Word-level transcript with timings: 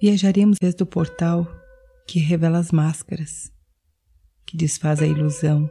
Viajaremos 0.00 0.56
desde 0.58 0.82
o 0.82 0.86
portal 0.86 1.46
que 2.06 2.18
revela 2.18 2.58
as 2.58 2.72
máscaras, 2.72 3.52
que 4.46 4.56
desfaz 4.56 5.02
a 5.02 5.06
ilusão, 5.06 5.70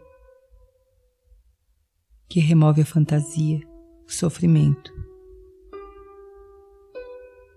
que 2.29 2.39
remove 2.39 2.84
a 2.84 2.86
fantasia, 2.86 3.60
o 4.05 4.11
sofrimento. 4.11 4.93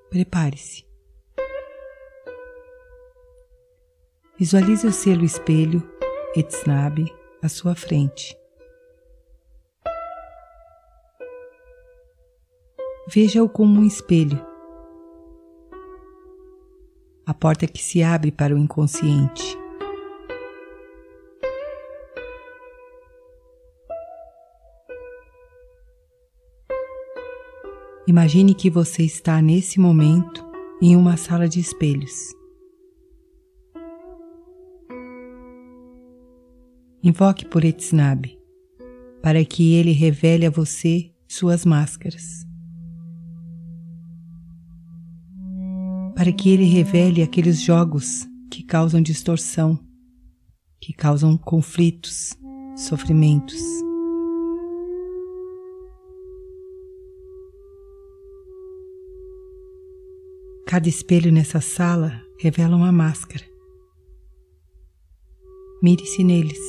Prepare-se. 0.09 0.87
Visualize 4.39 4.87
o 4.87 4.93
selo 4.93 5.27
espelho 5.27 5.87
Etsnabe 6.35 7.15
à 7.43 7.51
sua 7.51 7.75
frente. 7.75 8.35
Veja-o 13.09 13.47
como 13.47 13.79
um 13.79 13.85
espelho. 13.85 14.52
A 17.25 17.33
porta 17.33 17.67
que 17.67 17.83
se 17.83 18.03
abre 18.03 18.33
para 18.33 18.55
o 18.55 18.59
inconsciente. 18.59 19.57
Imagine 28.07 28.55
que 28.55 28.69
você 28.69 29.05
está 29.05 29.41
nesse 29.41 29.79
momento 29.79 30.45
em 30.83 30.97
uma 30.97 31.17
sala 31.17 31.49
de 31.49 31.61
espelhos. 31.61 32.35
Invoque 37.03 37.47
por 37.47 37.65
Etsnabe, 37.65 38.39
para 39.23 39.45
que 39.45 39.75
ele 39.75 39.93
revele 39.93 40.47
a 40.47 40.51
você 40.51 41.13
suas 41.29 41.65
máscaras. 41.65 42.52
Para 46.23 46.33
que 46.33 46.51
ele 46.51 46.63
revele 46.67 47.21
aqueles 47.21 47.61
jogos 47.61 48.29
que 48.49 48.63
causam 48.63 49.03
distorção, 49.03 49.77
que 50.81 50.93
causam 50.93 51.37
conflitos, 51.37 52.39
sofrimentos. 52.77 53.61
Cada 60.65 60.89
espelho 60.89 61.33
nessa 61.33 61.61
sala 61.61 62.23
revela 62.39 62.77
uma 62.77 62.93
máscara. 62.93 63.45
Mire-se 65.83 66.23
neles. 66.23 66.61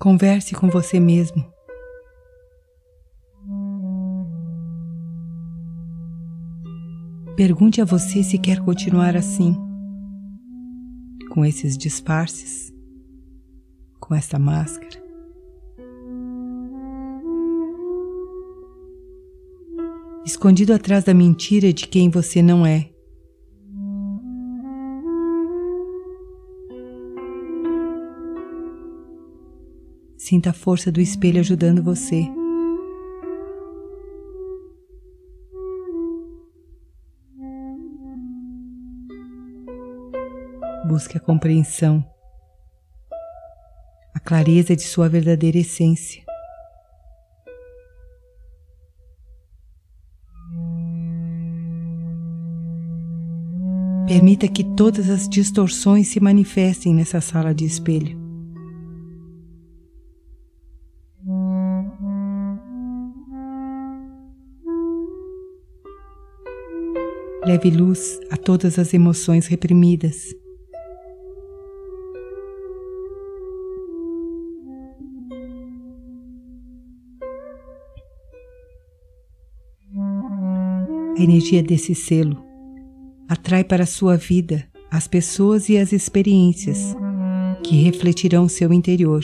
Converse 0.00 0.52
com 0.56 0.68
você 0.68 0.98
mesmo. 0.98 1.53
Pergunte 7.36 7.80
a 7.80 7.84
você 7.84 8.22
se 8.22 8.38
quer 8.38 8.60
continuar 8.60 9.16
assim, 9.16 9.56
com 11.30 11.44
esses 11.44 11.76
disfarces, 11.76 12.72
com 14.00 14.14
essa 14.14 14.38
máscara. 14.38 15.04
escondido 20.24 20.72
atrás 20.72 21.04
da 21.04 21.12
mentira 21.12 21.72
de 21.72 21.86
quem 21.86 22.08
você 22.08 22.42
não 22.42 22.66
é. 22.66 22.90
Sinta 30.16 30.50
a 30.50 30.52
força 30.54 30.90
do 30.90 31.00
espelho 31.00 31.40
ajudando 31.40 31.82
você. 31.82 32.26
Busque 40.86 41.16
a 41.16 41.20
compreensão, 41.20 42.04
a 44.14 44.20
clareza 44.20 44.76
de 44.76 44.82
sua 44.82 45.08
verdadeira 45.08 45.56
essência. 45.56 46.22
Permita 54.06 54.46
que 54.46 54.62
todas 54.76 55.08
as 55.08 55.26
distorções 55.26 56.08
se 56.08 56.20
manifestem 56.20 56.94
nessa 56.94 57.18
sala 57.18 57.54
de 57.54 57.64
espelho. 57.64 58.22
Leve 67.46 67.70
luz 67.70 68.20
a 68.30 68.36
todas 68.36 68.78
as 68.78 68.92
emoções 68.92 69.46
reprimidas. 69.46 70.43
A 81.16 81.22
energia 81.22 81.62
desse 81.62 81.94
selo 81.94 82.44
atrai 83.28 83.62
para 83.62 83.86
sua 83.86 84.16
vida 84.16 84.66
as 84.90 85.06
pessoas 85.06 85.68
e 85.68 85.78
as 85.78 85.92
experiências 85.92 86.96
que 87.62 87.76
refletirão 87.76 88.48
seu 88.48 88.72
interior. 88.72 89.22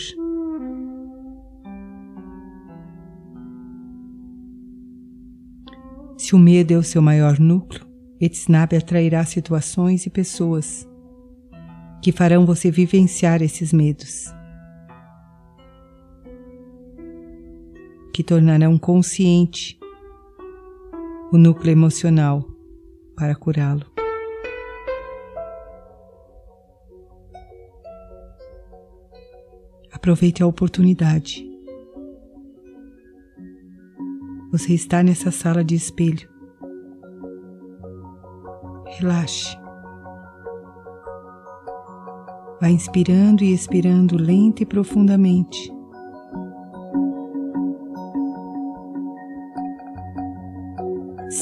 Se 6.17 6.37
o 6.37 6.39
medo 6.39 6.73
é 6.73 6.77
o 6.77 6.83
seu 6.85 7.03
maior 7.03 7.41
núcleo, 7.41 7.85
Etsnabe 8.21 8.77
atrairá 8.77 9.25
situações 9.25 10.07
e 10.07 10.11
pessoas 10.11 10.89
que 12.01 12.13
farão 12.13 12.47
você 12.47 12.71
vivenciar 12.71 13.43
esses 13.43 13.73
medos, 13.73 14.27
que 18.13 18.23
tornarão 18.23 18.79
consciente 18.79 19.80
o 21.33 21.39
núcleo 21.39 21.73
emocional 21.73 22.45
para 23.17 23.35
curá-lo. 23.35 23.87
Aproveite 29.93 30.43
a 30.43 30.47
oportunidade. 30.47 31.47
Você 34.51 34.75
está 34.75 35.03
nessa 35.03 35.31
sala 35.31 35.63
de 35.63 35.75
espelho. 35.75 36.29
Relaxe. 38.99 39.57
Vá 42.61 42.69
inspirando 42.69 43.45
e 43.45 43.53
expirando 43.53 44.17
lenta 44.17 44.63
e 44.63 44.67
profundamente. 44.67 45.80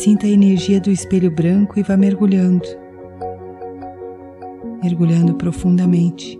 Sinta 0.01 0.29
a 0.29 0.31
energia 0.31 0.81
do 0.81 0.93
espelho 0.93 1.29
branco 1.29 1.77
e 1.77 1.83
vá 1.83 1.97
mergulhando, 1.97 2.65
mergulhando 4.81 5.35
profundamente. 5.35 6.39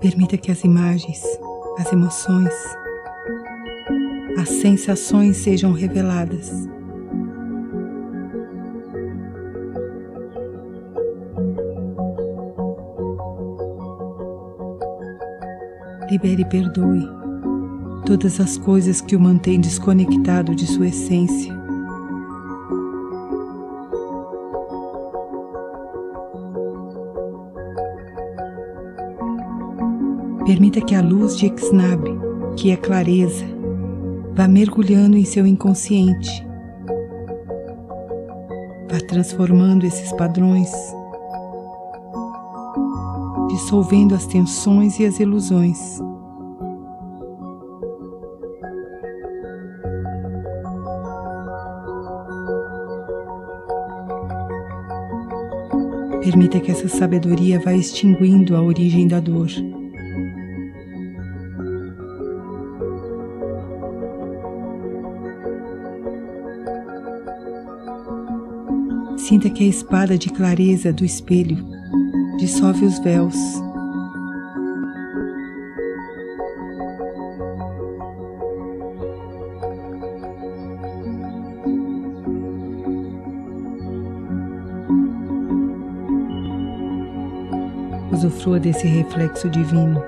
Permita 0.00 0.38
que 0.38 0.52
as 0.52 0.62
imagens, 0.62 1.20
as 1.80 1.92
emoções, 1.92 2.54
as 4.38 4.48
sensações 4.48 5.36
sejam 5.38 5.72
reveladas. 5.72 6.75
Libere 16.10 16.42
e 16.42 16.44
perdoe 16.44 17.08
todas 18.04 18.38
as 18.38 18.56
coisas 18.56 19.00
que 19.00 19.16
o 19.16 19.20
mantêm 19.20 19.60
desconectado 19.60 20.54
de 20.54 20.64
sua 20.64 20.86
essência. 20.86 21.52
Permita 30.46 30.80
que 30.80 30.94
a 30.94 31.02
luz 31.02 31.36
de 31.36 31.52
Xnab, 31.58 32.04
que 32.56 32.70
é 32.70 32.76
clareza, 32.76 33.44
vá 34.32 34.46
mergulhando 34.46 35.16
em 35.16 35.24
seu 35.24 35.44
inconsciente, 35.44 36.46
vá 38.88 39.00
transformando 39.08 39.84
esses 39.84 40.12
padrões, 40.12 40.70
dissolvendo 43.66 44.14
as 44.14 44.24
tensões 44.26 45.00
e 45.00 45.04
as 45.04 45.18
ilusões. 45.18 45.98
Permita 56.22 56.60
que 56.60 56.70
essa 56.70 56.86
sabedoria 56.86 57.58
vá 57.58 57.72
extinguindo 57.72 58.54
a 58.54 58.62
origem 58.62 59.08
da 59.08 59.18
dor. 59.18 59.48
Sinta 69.16 69.50
que 69.50 69.64
a 69.64 69.66
espada 69.66 70.16
de 70.16 70.28
clareza 70.28 70.92
do 70.92 71.04
espelho 71.04 71.75
dissolve 72.36 72.84
os 72.84 72.98
véus. 72.98 73.36
Usufrua 88.12 88.58
desse 88.60 88.86
reflexo 88.86 89.48
divino. 89.50 90.02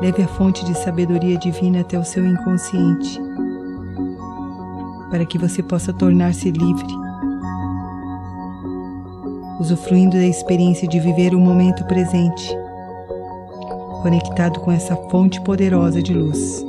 Leve 0.00 0.22
a 0.22 0.28
fonte 0.28 0.64
de 0.64 0.74
sabedoria 0.78 1.38
divina 1.38 1.80
até 1.80 1.98
o 1.98 2.04
seu 2.04 2.26
inconsciente, 2.26 3.20
para 5.10 5.24
que 5.24 5.38
você 5.38 5.62
possa 5.62 5.92
tornar-se 5.92 6.50
livre 6.50 7.11
usufruindo 9.62 10.16
da 10.16 10.26
experiência 10.26 10.88
de 10.88 10.98
viver 10.98 11.34
o 11.34 11.38
momento 11.38 11.84
presente, 11.84 12.50
conectado 14.02 14.58
com 14.58 14.72
essa 14.72 14.96
fonte 15.08 15.40
poderosa 15.42 16.02
de 16.02 16.12
luz. 16.12 16.64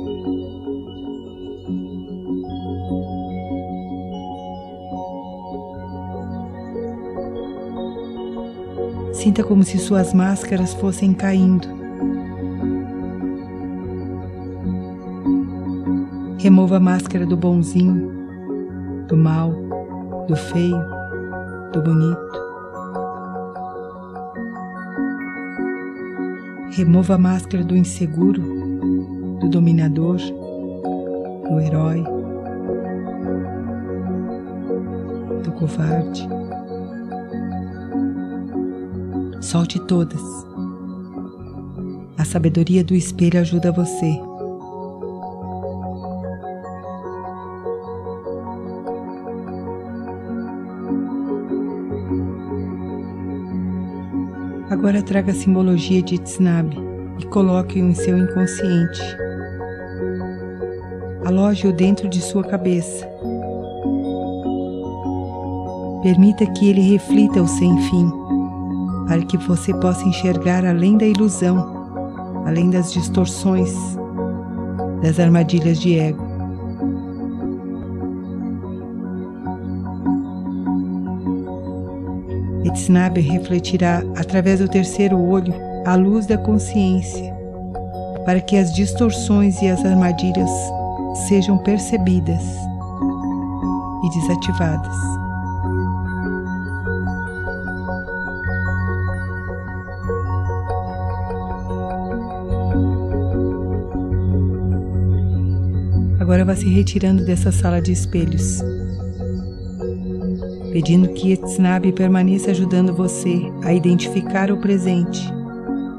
Sinta 9.12 9.42
como 9.42 9.64
se 9.64 9.76
suas 9.78 10.14
máscaras 10.14 10.72
fossem 10.74 11.12
caindo. 11.12 11.66
Remova 16.38 16.76
a 16.76 16.80
máscara 16.80 17.26
do 17.26 17.36
bonzinho, 17.36 18.12
do 19.08 19.16
mal, 19.16 19.50
do 20.28 20.36
feio, 20.36 20.78
do 21.72 21.82
bonito. 21.82 22.43
Remova 26.76 27.14
a 27.14 27.18
máscara 27.18 27.62
do 27.62 27.76
inseguro, 27.76 28.42
do 29.38 29.48
dominador, 29.48 30.16
do 30.16 31.60
herói, 31.60 32.02
do 35.44 35.52
covarde. 35.52 36.28
Solte 39.40 39.78
todas. 39.86 40.20
A 42.18 42.24
sabedoria 42.24 42.82
do 42.82 42.96
espelho 42.96 43.38
ajuda 43.38 43.70
você. 43.70 44.18
Agora 54.84 55.02
traga 55.02 55.32
a 55.32 55.34
simbologia 55.34 56.02
de 56.02 56.18
Tznabe 56.18 56.76
e 57.18 57.24
coloque-o 57.28 57.88
em 57.88 57.94
seu 57.94 58.18
inconsciente. 58.18 59.00
Aloje-o 61.24 61.72
dentro 61.72 62.06
de 62.06 62.20
sua 62.20 62.44
cabeça. 62.44 63.08
Permita 66.02 66.44
que 66.52 66.68
ele 66.68 66.82
reflita 66.82 67.40
o 67.40 67.48
sem 67.48 67.74
fim, 67.84 68.12
para 69.08 69.24
que 69.24 69.38
você 69.38 69.72
possa 69.72 70.06
enxergar 70.06 70.66
além 70.66 70.98
da 70.98 71.06
ilusão, 71.06 72.44
além 72.44 72.68
das 72.68 72.92
distorções, 72.92 73.74
das 75.00 75.18
armadilhas 75.18 75.80
de 75.80 75.98
ego. 75.98 76.23
Etsnabe 82.74 83.20
refletirá 83.20 84.02
através 84.16 84.58
do 84.58 84.68
terceiro 84.68 85.16
olho 85.16 85.54
a 85.86 85.94
luz 85.94 86.26
da 86.26 86.36
consciência, 86.36 87.32
para 88.26 88.40
que 88.40 88.56
as 88.56 88.74
distorções 88.74 89.62
e 89.62 89.68
as 89.68 89.84
armadilhas 89.84 90.50
sejam 91.28 91.56
percebidas 91.58 92.42
e 94.02 94.18
desativadas. 94.18 94.96
Agora 106.18 106.44
vá 106.44 106.56
se 106.56 106.68
retirando 106.68 107.24
dessa 107.24 107.52
sala 107.52 107.80
de 107.80 107.92
espelhos 107.92 108.60
pedindo 110.74 111.10
que 111.10 111.30
Etsnabe 111.30 111.92
permaneça 111.92 112.50
ajudando 112.50 112.92
você 112.92 113.42
a 113.62 113.72
identificar 113.72 114.50
o 114.50 114.56
presente, 114.56 115.22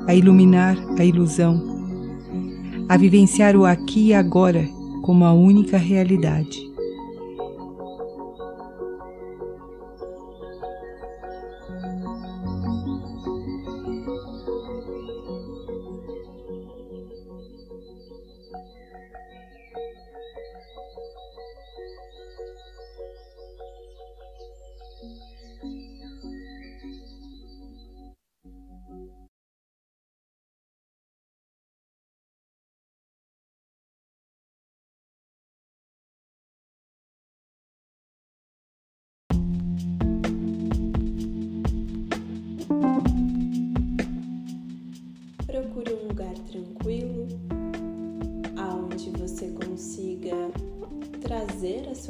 a 0.06 0.14
iluminar 0.14 0.76
a 1.00 1.06
ilusão, 1.06 1.64
a 2.90 2.98
vivenciar 2.98 3.56
o 3.56 3.64
aqui 3.64 4.08
e 4.08 4.14
agora 4.14 4.68
como 5.02 5.24
a 5.24 5.32
única 5.32 5.78
realidade. 5.78 6.75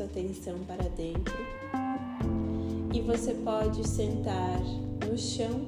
Sua 0.05 0.21
atenção 0.21 0.59
para 0.67 0.88
dentro. 0.89 1.33
E 2.93 3.01
você 3.01 3.33
pode 3.33 3.88
sentar 3.88 4.62
no 5.09 5.17
chão, 5.17 5.67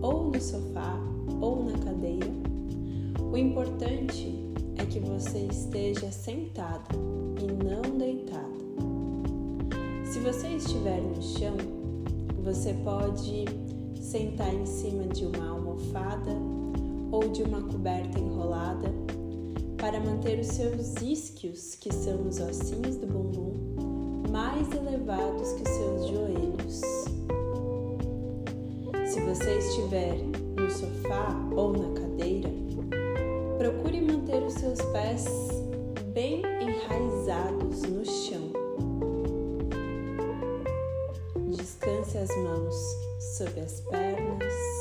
ou 0.00 0.30
no 0.30 0.40
sofá, 0.40 0.98
ou 1.40 1.64
na 1.64 1.78
cadeira. 1.78 2.30
O 3.30 3.36
importante 3.36 4.34
é 4.76 4.86
que 4.86 5.00
você 5.00 5.40
esteja 5.50 6.10
sentada 6.10 6.88
e 7.40 7.64
não 7.64 7.98
deitada. 7.98 8.40
Se 10.04 10.18
você 10.20 10.48
estiver 10.48 11.00
no 11.00 11.22
chão, 11.22 11.56
você 12.42 12.72
pode 12.84 13.44
sentar 14.00 14.52
em 14.54 14.66
cima 14.66 15.04
de 15.04 15.24
uma 15.26 15.50
almofada 15.50 16.32
ou 17.12 17.28
de 17.28 17.42
uma 17.42 17.60
coberta 17.62 18.18
enrolada 18.18 18.90
para 19.80 19.98
manter 19.98 20.38
os 20.38 20.48
seus 20.48 20.94
isquios, 21.00 21.74
que 21.74 21.92
são 21.92 22.28
os 22.28 22.38
ossinhos 22.38 22.96
do 22.96 23.06
bumbum, 23.06 24.30
mais 24.30 24.70
elevados 24.72 25.52
que 25.54 25.62
os 25.62 25.68
seus 25.68 26.06
joelhos. 26.08 26.80
Se 29.06 29.20
você 29.20 29.58
estiver 29.58 30.16
no 30.56 30.70
sofá 30.70 31.34
ou 31.56 31.72
na 31.72 31.98
cadeira, 31.98 32.50
procure 33.56 34.02
manter 34.02 34.42
os 34.42 34.54
seus 34.54 34.80
pés 34.92 35.24
bem 36.12 36.42
enraizados 36.60 37.82
no 37.82 38.04
chão. 38.04 38.50
Descanse 41.56 42.18
as 42.18 42.36
mãos 42.36 42.74
sobre 43.36 43.60
as 43.60 43.80
pernas 43.80 44.79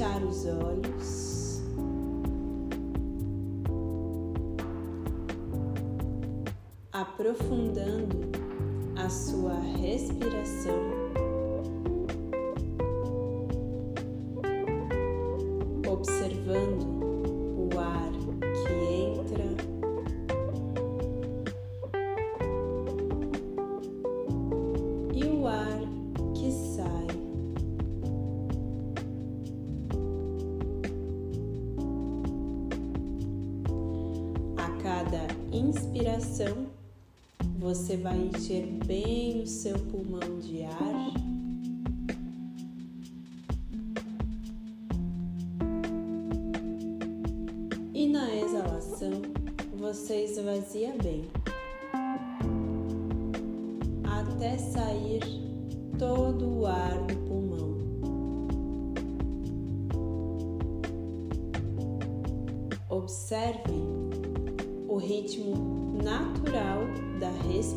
fechar 0.00 0.22
os 0.22 0.46
olhos. 0.46 1.60
Aprofundando 6.90 8.30
a 8.96 9.10
sua 9.10 9.60
respiração. 9.60 10.72
Observando 15.86 16.89
respiração, 36.20 36.66
você 37.58 37.96
vai 37.96 38.16
encher 38.18 38.66
bem 38.84 39.42
o 39.42 39.46
seu 39.46 39.78
pulmão 39.78 40.38
de 40.38 40.62
ar. 40.64 41.29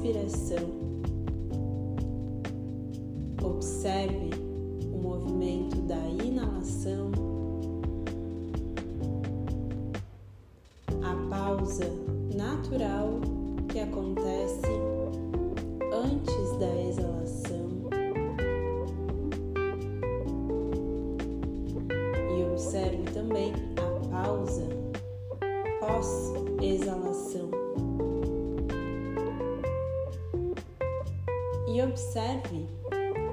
inspiração. 0.04 0.83
e 31.74 31.82
observe 31.82 32.68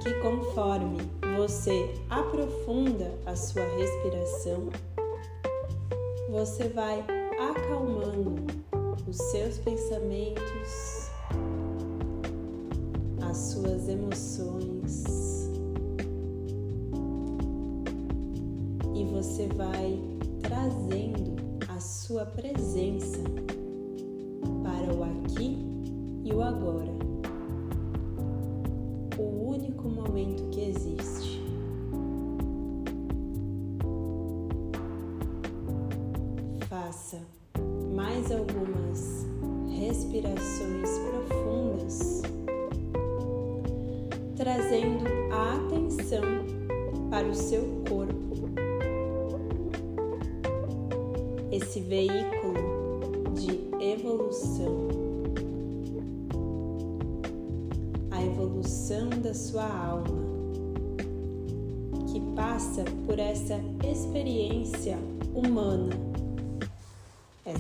que, 0.03 0.15
conforme 0.23 0.97
você 1.37 1.95
aprofunda 2.09 3.13
a 3.27 3.37
sua 3.37 3.63
respiração, 3.77 4.71
você 6.31 6.69
vai 6.69 7.05
acalmando 7.39 8.37
os 9.07 9.17
seus 9.31 9.59
pensamentos, 9.59 11.11
as 13.29 13.37
suas 13.37 13.91
emoções. 13.91 15.05
E 18.95 19.05
você 19.05 19.49
vai 19.49 20.01
trazendo 20.41 21.37
a 21.69 21.79
sua 21.79 22.25
presença 22.25 23.21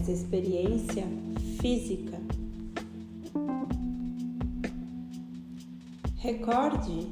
essa 0.01 0.13
experiência 0.13 1.05
física. 1.61 2.19
Recorde 6.17 7.07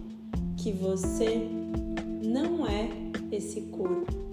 que 0.57 0.73
você 0.73 1.47
não 2.25 2.67
é 2.67 2.89
esse 3.31 3.61
corpo. 3.73 4.28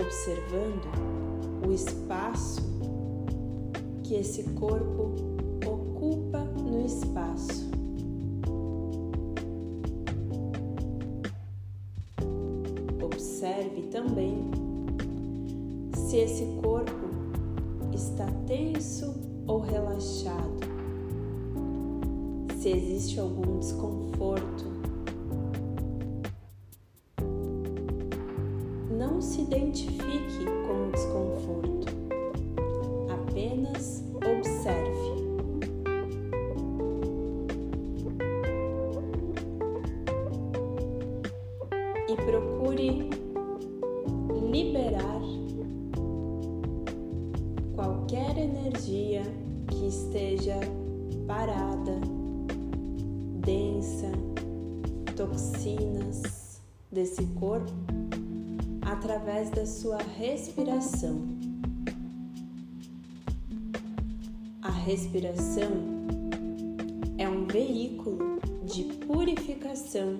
observando 0.00 0.88
o 1.66 1.72
espaço 1.72 2.62
que 4.04 4.14
esse 4.14 4.44
corpo 4.54 5.14
ocupa 5.66 6.38
no 6.38 6.86
espaço. 6.86 7.68
Observe 13.02 13.82
também 13.90 14.50
se 15.94 16.16
esse 16.16 16.46
corpo 16.62 17.08
está 17.92 18.26
tenso 18.46 19.14
ou 19.46 19.60
relaxado, 19.60 20.58
se 22.58 22.68
existe 22.70 23.18
algum 23.18 23.58
desconforto 23.58 24.77
respiração. 60.16 61.20
A 64.62 64.70
respiração 64.70 65.70
é 67.18 67.28
um 67.28 67.46
veículo 67.46 68.40
de 68.64 68.84
purificação 69.06 70.18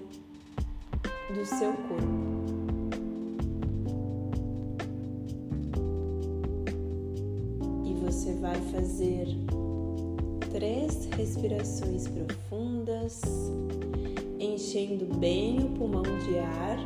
do 1.34 1.44
seu 1.44 1.72
corpo. 1.72 2.28
E 7.84 7.94
você 8.04 8.34
vai 8.34 8.60
fazer 8.72 9.26
três 10.50 11.06
respirações 11.16 12.06
profundas, 12.08 13.22
enchendo 14.38 15.06
bem 15.18 15.60
o 15.60 15.68
pulmão 15.70 16.02
de 16.02 16.38
ar 16.38 16.78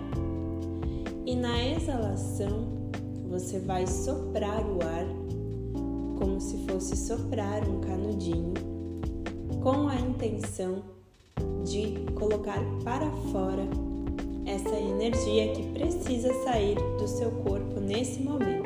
e 1.25 1.37
na 1.37 1.65
exalação 1.65 2.82
você 3.33 3.59
vai 3.59 3.87
soprar 3.87 4.61
o 4.61 4.79
ar 4.85 5.07
como 6.19 6.39
se 6.39 6.59
fosse 6.67 6.95
soprar 6.95 7.67
um 7.67 7.81
canudinho, 7.81 8.53
com 9.63 9.89
a 9.89 9.97
intenção 9.97 10.83
de 11.65 11.95
colocar 12.15 12.61
para 12.85 13.11
fora 13.33 13.67
essa 14.45 14.77
energia 14.79 15.51
que 15.55 15.63
precisa 15.73 16.31
sair 16.45 16.77
do 16.99 17.09
seu 17.09 17.31
corpo 17.31 17.81
nesse 17.81 18.21
momento. 18.21 18.62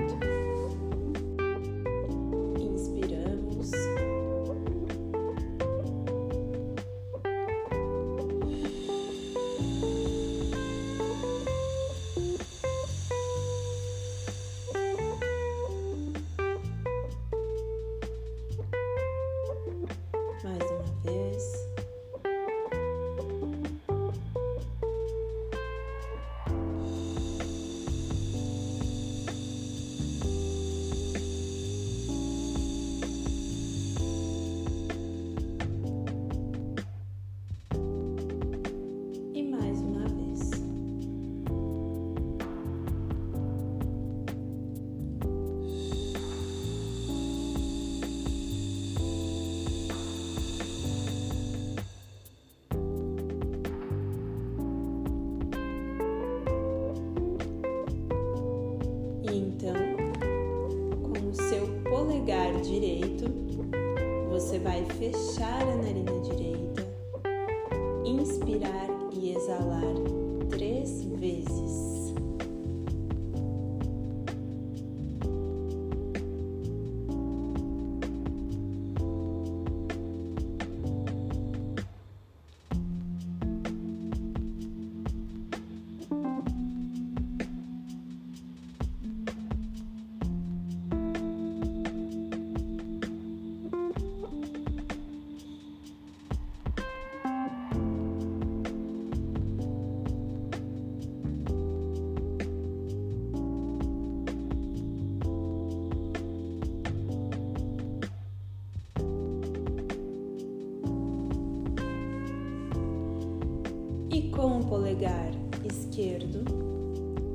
Polegar 114.69 115.31
esquerdo, 115.65 116.45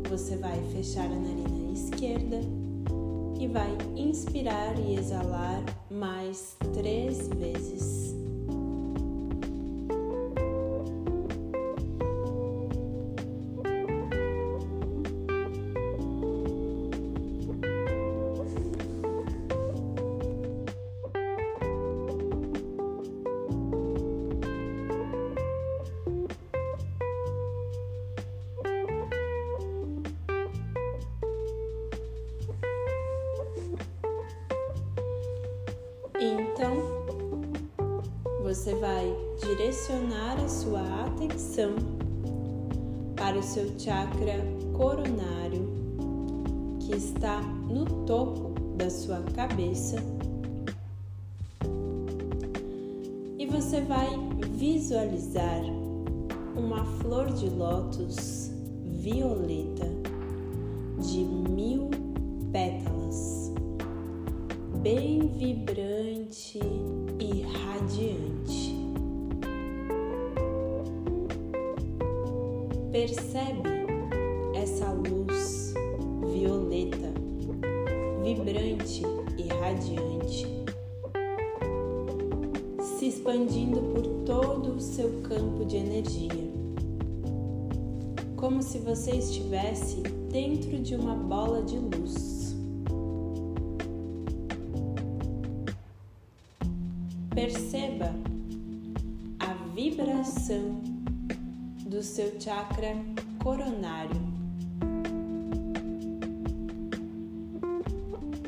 você 0.09 0.35
vai 0.35 0.61
fechar 0.71 1.05
a 1.05 1.09
narina 1.09 1.71
esquerda 1.73 2.39
e 3.39 3.47
vai 3.47 3.77
inspirar 3.95 4.77
e 4.77 4.95
exalar 4.95 5.63
mais 5.89 6.55
três 6.73 7.27
vezes. 7.29 8.20
Cabeça. 49.51 49.97
E 53.37 53.45
você 53.47 53.81
vai 53.81 54.07
visualizar 54.53 55.61
uma 56.55 56.85
flor 56.85 57.31
de 57.33 57.49
lótus 57.49 58.49
violeta 58.85 59.89
de 60.99 61.19
mil 61.19 61.89
pétalas 62.53 63.51
bem 64.81 65.27
vibrante 65.27 66.59
e 67.19 67.41
radiante. 67.41 68.75
Percebe 72.91 73.80
expandindo 83.41 83.81
por 83.93 84.05
todo 84.23 84.75
o 84.75 84.79
seu 84.79 85.21
campo 85.23 85.65
de 85.65 85.77
energia, 85.77 86.51
como 88.35 88.61
se 88.61 88.77
você 88.77 89.11
estivesse 89.11 90.01
dentro 90.31 90.77
de 90.79 90.95
uma 90.95 91.15
bola 91.15 91.63
de 91.63 91.77
luz. 91.77 92.55
Perceba 97.33 98.13
a 99.39 99.53
vibração 99.73 100.79
do 101.87 102.03
seu 102.03 102.39
chakra 102.39 102.95
coronário 103.41 104.21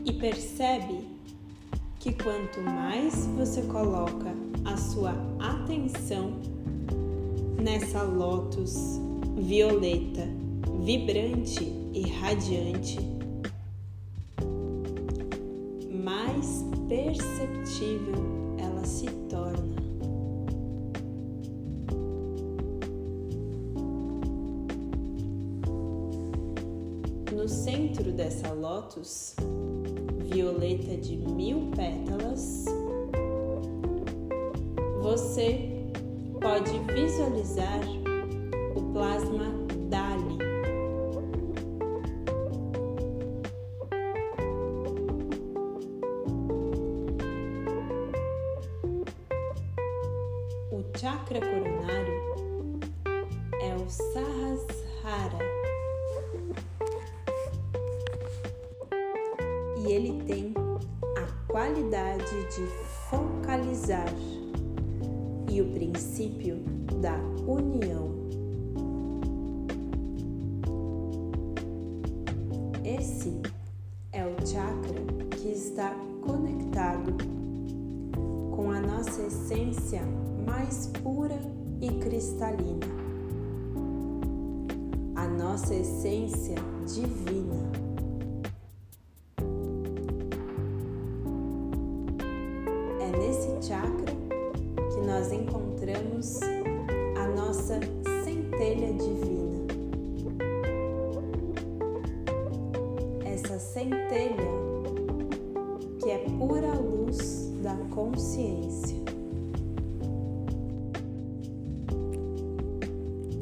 e 0.05 0.13
percebe 0.13 1.07
que 1.99 2.13
quanto 2.13 2.61
mais 2.61 3.25
você 3.27 3.63
coloca 3.63 4.52
a 4.65 4.77
sua 4.77 5.13
atenção 5.39 6.33
nessa 7.61 8.03
lótus 8.03 8.99
violeta, 9.35 10.27
vibrante 10.83 11.63
e 11.93 12.01
radiante, 12.09 12.99
mais 16.03 16.63
perceptível 16.87 18.55
ela 18.57 18.85
se 18.85 19.07
torna. 19.29 19.73
No 27.35 27.49
centro 27.49 28.11
dessa 28.11 28.53
lótus, 28.53 29.35
violeta 30.29 30.95
de 30.95 31.17
mil 31.17 31.71
pétalas, 31.75 32.65
você 35.13 35.69
pode 36.41 36.71
visualizar 36.91 37.81
o 38.75 38.81
plasma 38.93 39.62
É 93.03 93.17
nesse 93.17 93.67
chakra 93.67 94.13
que 94.93 95.05
nós 95.05 95.29
encontramos 95.33 96.39
a 97.17 97.27
nossa 97.35 97.77
centelha 98.23 98.93
divina. 98.93 99.67
Essa 103.25 103.59
centelha 103.59 104.47
que 105.99 106.11
é 106.11 106.19
pura 106.37 106.73
luz 106.75 107.51
da 107.61 107.75
consciência. 107.93 109.03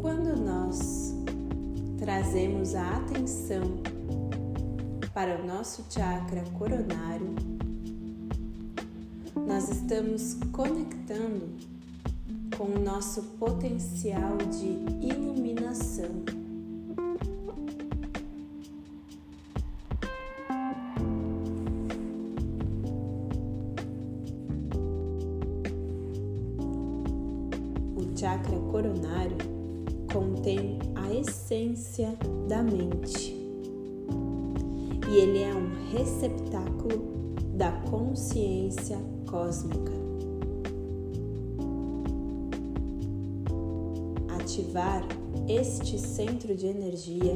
Quando 0.02 0.42
nós 0.42 1.14
trazemos 2.00 2.74
a 2.74 2.98
atenção 2.98 3.62
para 5.14 5.40
o 5.40 5.46
nosso 5.46 5.86
chakra 5.88 6.44
coronário, 6.58 7.51
nós 9.62 9.70
estamos 9.70 10.38
conectando 10.52 11.50
com 12.58 12.64
o 12.64 12.80
nosso 12.80 13.22
potencial 13.38 14.36
de 14.38 15.06
iluminação. 15.06 16.10
O 27.96 28.18
chakra 28.18 28.58
coronário 28.72 29.38
contém 30.12 30.80
a 30.96 31.14
essência 31.14 32.18
da 32.48 32.64
mente 32.64 33.40
e 35.12 35.18
ele 35.20 35.44
é 35.44 35.54
um 35.54 35.92
receptáculo 35.92 37.01
da 37.62 37.72
consciência 37.92 38.98
cósmica. 39.30 39.92
Ativar 44.40 45.04
este 45.48 46.00
centro 46.00 46.56
de 46.56 46.66
energia 46.66 47.36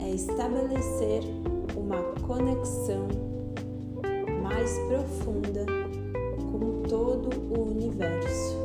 é 0.00 0.10
estabelecer 0.10 1.22
uma 1.74 2.02
conexão 2.26 3.08
mais 4.42 4.78
profunda 4.88 5.64
com 6.52 6.82
todo 6.90 7.30
o 7.54 7.70
universo. 7.70 8.58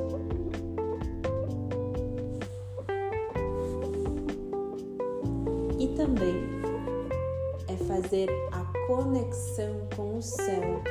E 5.79 5.87
também 5.95 6.55
é 7.67 7.77
fazer 7.85 8.29
a 8.51 8.64
conexão 8.87 9.87
com 9.95 10.17
o 10.17 10.21
céu. 10.21 10.81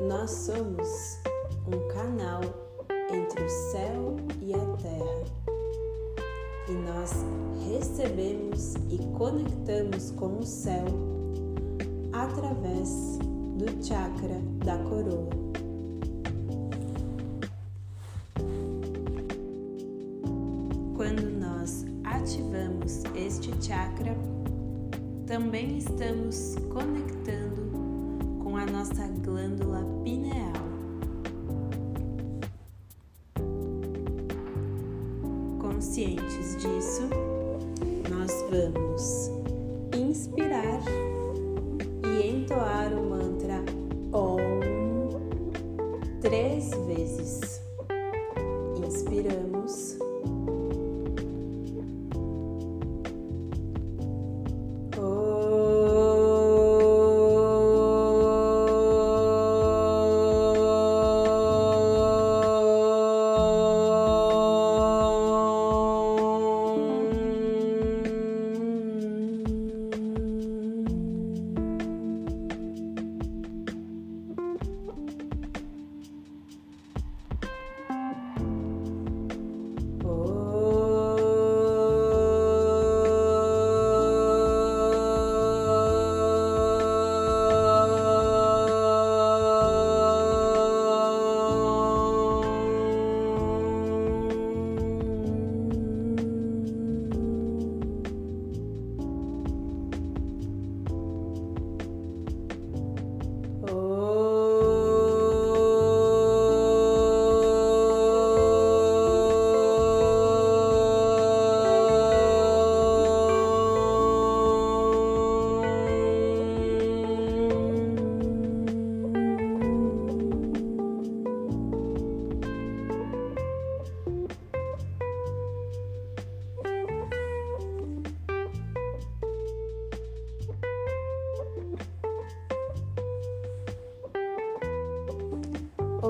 Nós 0.00 0.30
somos 0.30 1.18
um 1.66 1.88
canal 1.94 2.40
entre 3.12 3.44
o 3.44 3.48
céu 3.48 4.16
e 4.42 4.52
a 4.54 4.76
terra. 4.82 5.24
E 6.68 6.72
nós 6.72 7.12
recebemos 7.68 8.74
e 8.90 8.98
conectamos 9.16 10.10
com 10.12 10.38
o 10.38 10.44
céu 10.44 10.84
através 12.12 13.18
do 13.56 13.84
chakra 13.84 14.40
da 14.64 14.76
coroa. 14.78 15.45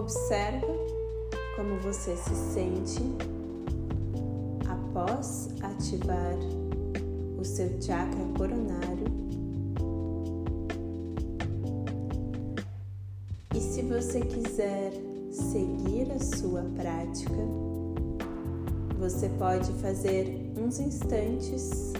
Observa 0.06 0.68
como 1.56 1.80
você 1.80 2.16
se 2.16 2.32
sente 2.54 3.02
após 4.68 5.48
ativar 5.60 6.36
o 7.36 7.44
seu 7.44 7.68
chakra 7.82 8.24
coronário. 8.38 9.04
E 13.52 13.58
se 13.58 13.82
você 13.82 14.20
quiser 14.20 14.92
seguir 15.32 16.12
a 16.12 16.20
sua 16.20 16.62
prática, 16.76 17.42
você 19.00 19.28
pode 19.30 19.72
fazer 19.80 20.52
uns 20.56 20.78
instantes 20.78 21.92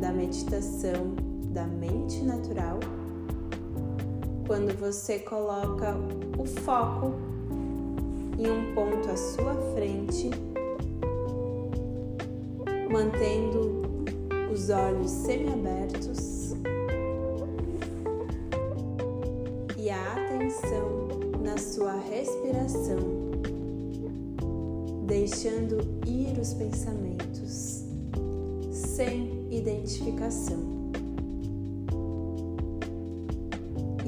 da 0.00 0.12
meditação 0.12 1.16
da 1.52 1.66
mente 1.66 2.22
natural 2.22 2.78
quando 4.48 4.74
você 4.78 5.18
coloca 5.18 5.94
o 6.38 6.46
foco 6.46 7.12
em 8.38 8.50
um 8.50 8.74
ponto 8.74 9.10
à 9.10 9.14
sua 9.14 9.54
frente, 9.74 10.30
mantendo 12.90 13.82
os 14.50 14.70
olhos 14.70 15.10
semiabertos 15.10 16.54
e 19.76 19.90
a 19.90 20.12
atenção 20.14 21.08
na 21.44 21.58
sua 21.58 21.92
respiração, 21.92 22.96
deixando 25.06 25.76
ir 26.06 26.38
os 26.40 26.54
pensamentos 26.54 27.84
sem 28.70 29.46
identificação. 29.50 30.67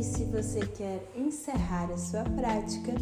Você 0.01 0.61
quer 0.67 1.13
encerrar 1.15 1.91
a 1.93 1.99
sua 1.99 2.23
prática, 2.23 2.95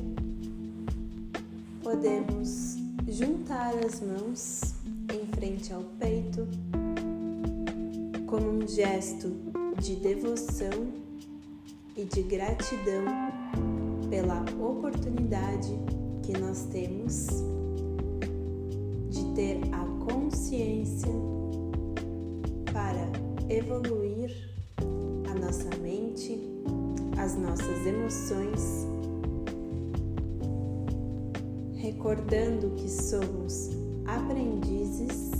podemos 1.81 2.77
juntar 3.07 3.73
as 3.85 4.01
mãos 4.01 4.75
em 5.15 5.25
frente 5.37 5.73
ao 5.73 5.83
peito 6.01 6.49
como 8.27 8.51
um 8.51 8.67
gesto 8.67 9.31
de 9.81 9.95
devoção 9.95 10.93
e 11.97 12.05
de 12.05 12.21
gratidão 12.23 13.05
pela 14.11 14.45
oportunidade 14.61 15.79
que 16.25 16.37
nós 16.37 16.65
temos 16.65 17.29
de 19.09 19.25
ter 19.37 19.61
a 19.73 19.85
consciência 20.05 21.13
para 22.73 23.09
evoluir 23.49 24.33
a 25.31 25.35
nossa 25.39 25.71
mente 25.81 26.58
as 27.19 27.37
nossas 27.37 27.87
emoções, 27.87 28.87
recordando 31.75 32.71
que 32.77 32.89
somos 32.89 33.71
aprendizes 34.07 35.33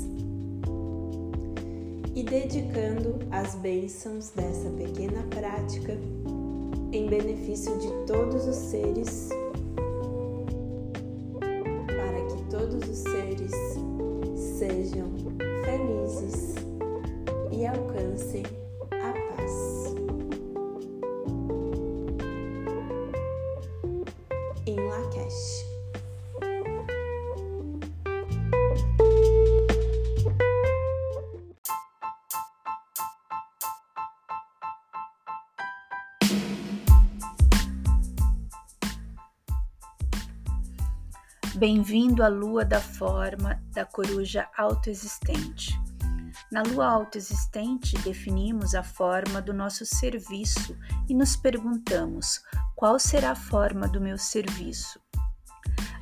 e 2.15 2.23
dedicando 2.23 3.19
as 3.31 3.55
bênçãos 3.55 4.31
dessa 4.31 4.69
pequena 4.71 5.23
prática 5.31 5.97
em 6.93 7.07
benefício 7.07 7.79
de 7.79 7.89
todos 8.07 8.47
os 8.47 8.57
seres, 8.57 9.29
Bem-vindo 41.59 42.23
à 42.23 42.29
lua 42.29 42.65
da 42.65 42.81
forma 42.81 43.61
da 43.75 43.85
coruja 43.85 44.49
autoexistente. 44.57 45.77
Na 46.53 46.63
lua 46.63 46.87
autoexistente, 46.87 47.99
definimos 47.99 48.77
a 48.77 48.85
forma 48.85 49.43
do 49.43 49.53
nosso 49.53 49.85
serviço 49.85 50.79
e 51.09 51.15
nos 51.15 51.35
perguntamos: 51.35 52.41
qual 52.77 52.97
será 52.97 53.33
a 53.33 53.35
forma 53.35 53.89
do 53.89 54.01
meu 54.01 54.17
serviço? 54.17 55.01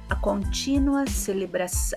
A 0.09 0.15
contínua 0.15 1.05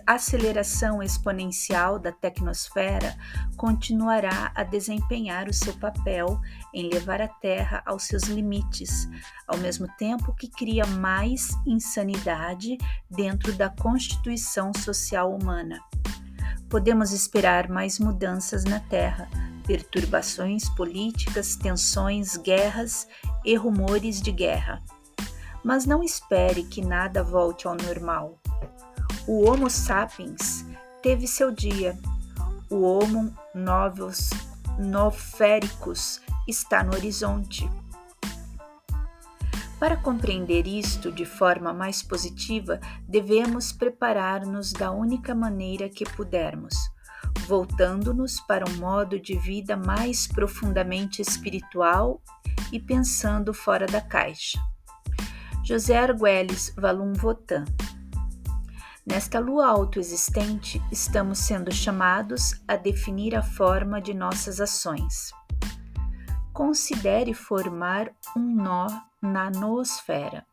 aceleração 0.07 1.03
exponencial 1.03 1.99
da 1.99 2.11
tecnosfera 2.11 3.15
continuará 3.55 4.51
a 4.55 4.63
desempenhar 4.63 5.47
o 5.47 5.53
seu 5.53 5.75
papel 5.75 6.41
em 6.73 6.89
levar 6.89 7.21
a 7.21 7.27
Terra 7.27 7.83
aos 7.85 8.03
seus 8.03 8.23
limites, 8.23 9.07
ao 9.47 9.59
mesmo 9.59 9.87
tempo 9.95 10.33
que 10.33 10.47
cria 10.47 10.87
mais 10.87 11.49
insanidade 11.67 12.79
dentro 13.11 13.53
da 13.53 13.69
constituição 13.69 14.71
social 14.73 15.31
humana. 15.31 15.79
Podemos 16.67 17.11
esperar 17.11 17.69
mais 17.69 17.99
mudanças 17.99 18.63
na 18.63 18.79
Terra, 18.79 19.29
perturbações 19.67 20.67
políticas, 20.69 21.55
tensões, 21.55 22.37
guerras 22.37 23.07
e 23.45 23.55
rumores 23.55 24.19
de 24.19 24.31
guerra 24.31 24.81
mas 25.63 25.85
não 25.85 26.03
espere 26.03 26.63
que 26.63 26.81
nada 26.81 27.23
volte 27.23 27.67
ao 27.67 27.75
normal. 27.75 28.39
O 29.27 29.47
Homo 29.47 29.69
sapiens 29.69 30.65
teve 31.01 31.27
seu 31.27 31.51
dia. 31.51 31.97
O 32.69 32.81
Homo 32.81 33.33
novos 33.53 34.29
noféricos 34.77 36.21
está 36.47 36.83
no 36.83 36.93
horizonte. 36.93 37.69
Para 39.79 39.95
compreender 39.95 40.67
isto 40.67 41.09
de 41.09 41.25
forma 41.25 41.73
mais 41.73 42.03
positiva, 42.03 42.81
devemos 43.07 43.71
preparar-nos 43.71 44.73
da 44.73 44.91
única 44.91 45.33
maneira 45.33 45.87
que 45.87 46.03
pudermos, 46.03 46.75
voltando-nos 47.47 48.41
para 48.41 48.69
um 48.69 48.75
modo 48.75 49.17
de 49.17 49.37
vida 49.37 49.77
mais 49.77 50.27
profundamente 50.27 51.21
espiritual 51.21 52.21
e 52.73 52.79
pensando 52.79 53.53
fora 53.53 53.85
da 53.85 54.01
caixa. 54.01 54.59
José 55.69 55.95
Arguelles 55.95 56.73
Valum 56.75 57.13
Votan. 57.13 57.63
Nesta 59.05 59.37
lua 59.37 59.67
autoexistente, 59.67 60.81
estamos 60.91 61.37
sendo 61.37 61.71
chamados 61.71 62.59
a 62.67 62.75
definir 62.75 63.35
a 63.35 63.43
forma 63.43 64.01
de 64.01 64.11
nossas 64.11 64.59
ações. 64.59 65.31
Considere 66.51 67.35
formar 67.35 68.09
um 68.35 68.55
nó 68.55 68.87
na 69.21 69.51
noosfera. 69.51 70.43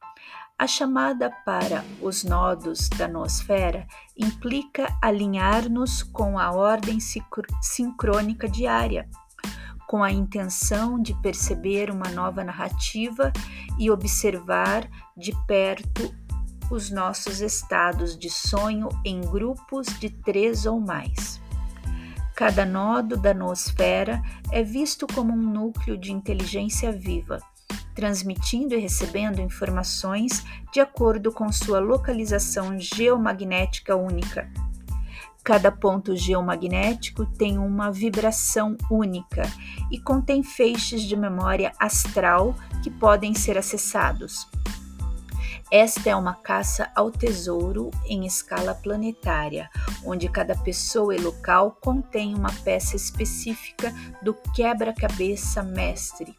A 0.58 0.66
chamada 0.66 1.30
para 1.46 1.82
os 2.02 2.22
nodos 2.22 2.90
da 2.90 3.08
noosfera 3.08 3.86
implica 4.18 4.94
alinhar-nos 5.00 6.02
com 6.02 6.38
a 6.38 6.52
ordem 6.52 6.98
sincrônica 7.62 8.46
diária 8.46 9.08
com 9.86 10.02
a 10.02 10.10
intenção 10.10 11.00
de 11.00 11.14
perceber 11.20 11.90
uma 11.90 12.08
nova 12.10 12.42
narrativa 12.42 13.32
e 13.78 13.90
observar 13.90 14.88
de 15.16 15.32
perto 15.46 16.14
os 16.70 16.90
nossos 16.90 17.40
estados 17.40 18.18
de 18.18 18.28
sonho 18.28 18.88
em 19.04 19.20
grupos 19.20 19.86
de 19.98 20.10
três 20.10 20.66
ou 20.66 20.80
mais. 20.80 21.40
Cada 22.34 22.66
nodo 22.66 23.16
da 23.16 23.32
noosfera 23.32 24.20
é 24.52 24.62
visto 24.62 25.06
como 25.06 25.32
um 25.32 25.36
núcleo 25.36 25.96
de 25.96 26.12
inteligência 26.12 26.92
viva, 26.92 27.38
transmitindo 27.94 28.74
e 28.74 28.78
recebendo 28.78 29.40
informações 29.40 30.44
de 30.72 30.80
acordo 30.80 31.32
com 31.32 31.50
sua 31.50 31.78
localização 31.78 32.78
geomagnética 32.78 33.96
única 33.96 34.50
Cada 35.46 35.70
ponto 35.70 36.16
geomagnético 36.16 37.24
tem 37.24 37.56
uma 37.56 37.88
vibração 37.88 38.76
única 38.90 39.42
e 39.92 39.96
contém 39.96 40.42
feixes 40.42 41.02
de 41.02 41.14
memória 41.14 41.70
astral 41.78 42.52
que 42.82 42.90
podem 42.90 43.32
ser 43.32 43.56
acessados. 43.56 44.48
Esta 45.70 46.10
é 46.10 46.16
uma 46.16 46.34
caça 46.34 46.90
ao 46.96 47.12
tesouro 47.12 47.92
em 48.06 48.26
escala 48.26 48.74
planetária, 48.74 49.70
onde 50.04 50.28
cada 50.28 50.56
pessoa 50.56 51.14
e 51.14 51.20
local 51.20 51.78
contém 51.80 52.34
uma 52.34 52.52
peça 52.64 52.96
específica 52.96 53.94
do 54.20 54.34
quebra-cabeça 54.52 55.62
mestre. 55.62 56.34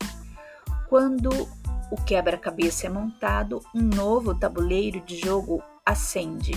Quando 0.90 1.30
o 1.90 1.96
quebra-cabeça 2.06 2.88
é 2.88 2.90
montado, 2.90 3.62
um 3.74 3.84
novo 3.84 4.36
tabuleiro 4.36 5.00
de 5.00 5.18
jogo 5.18 5.64
acende. 5.86 6.52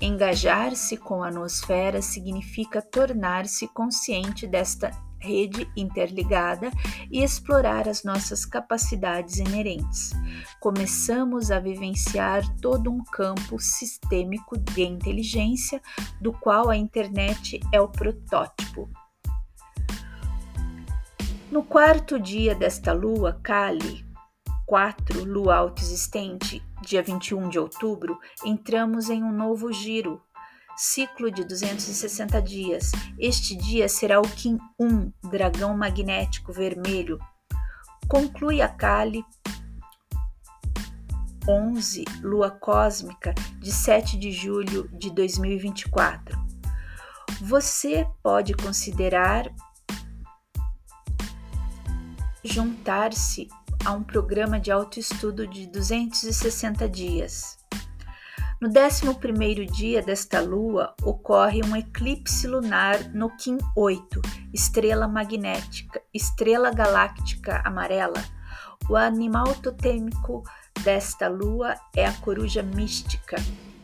Engajar-se 0.00 0.96
com 0.96 1.22
a 1.22 1.30
nosfera 1.30 2.02
significa 2.02 2.82
tornar-se 2.82 3.66
consciente 3.68 4.46
desta 4.46 4.90
rede 5.18 5.68
interligada 5.76 6.70
e 7.10 7.22
explorar 7.22 7.88
as 7.88 8.04
nossas 8.04 8.44
capacidades 8.44 9.38
inerentes. 9.38 10.12
Começamos 10.60 11.50
a 11.50 11.58
vivenciar 11.58 12.42
todo 12.60 12.90
um 12.90 13.02
campo 13.02 13.58
sistêmico 13.58 14.56
de 14.56 14.82
inteligência, 14.82 15.80
do 16.20 16.32
qual 16.32 16.68
a 16.68 16.76
internet 16.76 17.60
é 17.72 17.80
o 17.80 17.88
protótipo. 17.88 18.88
No 21.50 21.62
quarto 21.62 22.20
dia 22.20 22.54
desta 22.54 22.92
lua, 22.92 23.40
Kali, 23.42 24.05
4, 24.66 25.24
lua 25.24 25.56
autoexistente, 25.56 26.60
dia 26.82 27.02
21 27.02 27.48
de 27.48 27.58
outubro, 27.58 28.18
entramos 28.44 29.08
em 29.08 29.22
um 29.22 29.32
novo 29.32 29.72
giro, 29.72 30.20
ciclo 30.76 31.30
de 31.30 31.44
260 31.44 32.42
dias. 32.42 32.90
Este 33.18 33.56
dia 33.56 33.88
será 33.88 34.20
o 34.20 34.28
Kim 34.28 34.58
1, 34.78 35.12
dragão 35.30 35.76
magnético 35.76 36.52
vermelho. 36.52 37.18
Conclui 38.08 38.60
a 38.60 38.68
Kali 38.68 39.24
11, 41.48 42.04
lua 42.22 42.50
cósmica, 42.50 43.32
de 43.60 43.70
7 43.70 44.18
de 44.18 44.32
julho 44.32 44.88
de 44.92 45.10
2024. 45.10 46.36
Você 47.40 48.04
pode 48.20 48.52
considerar 48.54 49.48
juntar-se 52.42 53.48
a 53.86 53.92
um 53.92 54.02
programa 54.02 54.58
de 54.58 54.72
autoestudo 54.72 55.46
de 55.46 55.64
260 55.68 56.88
dias. 56.88 57.56
No 58.60 58.68
11 58.68 59.66
dia 59.66 60.02
desta 60.02 60.40
lua 60.40 60.92
ocorre 61.04 61.60
um 61.64 61.76
eclipse 61.76 62.48
lunar 62.48 62.98
no 63.14 63.30
Kim 63.36 63.58
8, 63.76 64.20
estrela 64.52 65.06
magnética, 65.06 66.02
estrela 66.12 66.72
galáctica 66.72 67.62
amarela. 67.64 68.20
O 68.90 68.96
animal 68.96 69.54
totêmico 69.54 70.42
desta 70.82 71.28
lua 71.28 71.76
é 71.94 72.06
a 72.06 72.12
coruja 72.14 72.64
mística, 72.64 73.36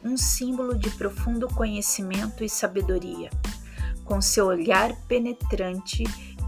um 0.02 0.16
símbolo 0.16 0.76
de 0.76 0.90
profundo 0.90 1.46
conhecimento 1.46 2.42
e 2.42 2.48
sabedoria. 2.48 3.30
Com 4.04 4.20
seu 4.20 4.46
olhar 4.46 4.96
penetrante 5.06 6.02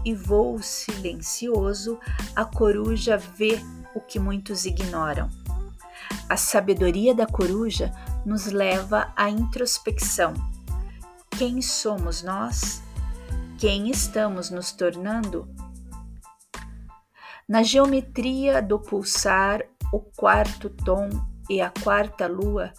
e 0.05 0.13
voo 0.13 0.61
silencioso, 0.61 1.99
a 2.35 2.45
coruja 2.45 3.17
vê 3.17 3.59
o 3.95 3.99
que 3.99 4.19
muitos 4.19 4.65
ignoram. 4.65 5.29
A 6.29 6.37
sabedoria 6.37 7.15
da 7.15 7.25
coruja 7.25 7.91
nos 8.25 8.45
leva 8.45 9.11
à 9.15 9.29
introspecção. 9.29 10.33
Quem 11.31 11.61
somos 11.61 12.21
nós? 12.21 12.83
Quem 13.57 13.89
estamos 13.89 14.49
nos 14.51 14.71
tornando? 14.71 15.49
Na 17.47 17.63
geometria 17.63 18.61
do 18.61 18.79
pulsar, 18.79 19.63
o 19.91 19.99
quarto 19.99 20.69
tom 20.69 21.09
e 21.49 21.61
a 21.61 21.71
quarta 21.83 22.27
lua 22.27 22.73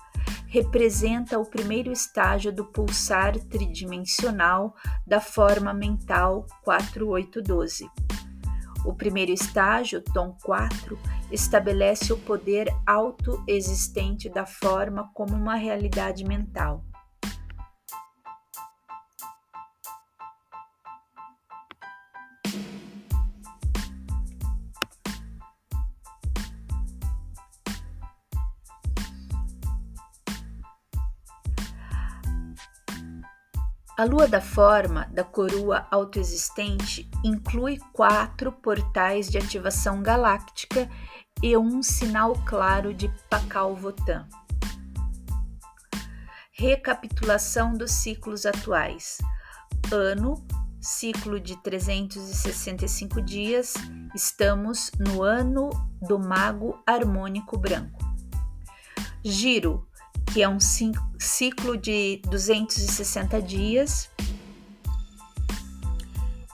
representa 0.48 1.38
o 1.38 1.44
primeiro 1.44 1.90
estágio 1.90 2.52
do 2.52 2.64
pulsar 2.64 3.38
tridimensional 3.38 4.74
da 5.06 5.20
forma 5.20 5.74
mental 5.74 6.46
4812. 6.62 7.90
O 8.84 8.94
primeiro 8.94 9.32
estágio, 9.32 10.00
tom 10.00 10.36
4, 10.44 10.96
estabelece 11.32 12.12
o 12.12 12.18
poder 12.18 12.68
autoexistente 12.86 14.28
da 14.28 14.46
forma 14.46 15.10
como 15.12 15.34
uma 15.34 15.56
realidade 15.56 16.24
mental. 16.24 16.84
A 33.98 34.04
lua 34.04 34.28
da 34.28 34.42
forma 34.42 35.06
da 35.10 35.24
coroa 35.24 35.86
autoexistente 35.90 37.08
inclui 37.24 37.78
quatro 37.94 38.52
portais 38.52 39.30
de 39.30 39.38
ativação 39.38 40.02
galáctica 40.02 40.86
e 41.42 41.56
um 41.56 41.82
sinal 41.82 42.34
claro 42.44 42.92
de 42.92 43.08
Pacalvotan. 43.30 44.28
Recapitulação 46.52 47.72
dos 47.72 47.90
ciclos 47.90 48.44
atuais. 48.44 49.16
Ano, 49.90 50.46
ciclo 50.78 51.40
de 51.40 51.56
365 51.62 53.22
dias, 53.22 53.72
estamos 54.14 54.90
no 54.98 55.22
ano 55.22 55.70
do 56.02 56.18
Mago 56.18 56.78
Harmônico 56.86 57.56
Branco. 57.56 58.04
Giro, 59.24 59.88
que 60.36 60.42
é 60.42 60.48
um 60.50 60.58
ciclo 60.60 61.78
de 61.78 62.20
260 62.28 63.40
dias. 63.40 64.10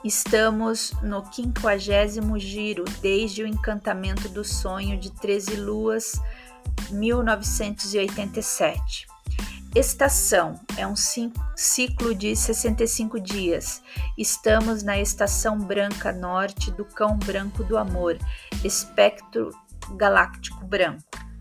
Estamos 0.04 0.92
no 1.02 1.28
quinquagésimo 1.28 2.38
giro 2.38 2.84
desde 3.00 3.42
o 3.42 3.46
encantamento 3.46 4.28
do 4.28 4.44
sonho 4.44 4.96
de 4.96 5.10
13 5.10 5.56
luas, 5.56 6.12
1987. 6.92 9.08
Estação 9.74 10.60
é 10.76 10.86
um 10.86 10.94
ciclo 11.56 12.14
de 12.14 12.36
65 12.36 13.18
dias. 13.18 13.82
Estamos 14.16 14.84
na 14.84 15.00
estação 15.00 15.58
branca 15.58 16.12
norte 16.12 16.70
do 16.70 16.84
cão 16.84 17.18
branco 17.18 17.64
do 17.64 17.76
amor, 17.76 18.16
espectro 18.62 19.50
galáctico 19.96 20.64
branco. 20.64 21.31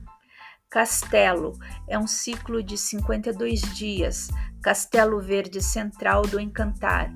Castelo 0.72 1.60
é 1.86 2.00
um 2.00 2.08
ciclo 2.08 2.64
de 2.64 2.78
52 2.78 3.60
dias. 3.76 4.30
Castelo 4.62 5.20
Verde 5.20 5.62
Central 5.62 6.22
do 6.22 6.40
Encantar, 6.40 7.14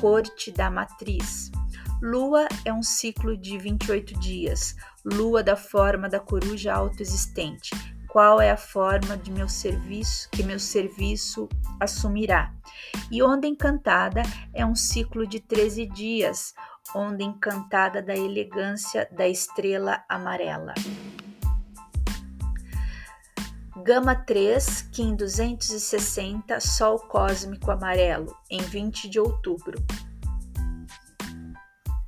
Corte 0.00 0.50
da 0.50 0.68
Matriz. 0.68 1.52
Lua 2.02 2.48
é 2.64 2.72
um 2.72 2.82
ciclo 2.82 3.36
de 3.36 3.58
28 3.58 4.18
dias. 4.18 4.74
Lua 5.04 5.40
da 5.40 5.54
forma 5.54 6.08
da 6.08 6.18
coruja 6.18 6.74
autoexistente. 6.74 7.70
Qual 8.08 8.40
é 8.40 8.50
a 8.50 8.56
forma 8.56 9.16
de 9.16 9.30
meu 9.30 9.48
serviço 9.48 10.28
que 10.32 10.42
meu 10.42 10.58
serviço 10.58 11.48
assumirá? 11.78 12.52
E 13.08 13.22
Onda 13.22 13.46
Encantada 13.46 14.22
é 14.52 14.66
um 14.66 14.74
ciclo 14.74 15.24
de 15.28 15.38
13 15.38 15.86
dias. 15.86 16.54
Onda 16.92 17.22
Encantada 17.22 18.02
da 18.02 18.16
elegância 18.16 19.08
da 19.12 19.28
estrela 19.28 20.02
amarela. 20.08 20.74
Gama 23.86 24.16
3, 24.16 24.82
Kim 24.90 25.14
260, 25.14 26.58
Sol 26.58 26.98
cósmico 26.98 27.70
amarelo, 27.70 28.36
em 28.50 28.60
20 28.60 29.08
de 29.08 29.20
outubro. 29.20 29.78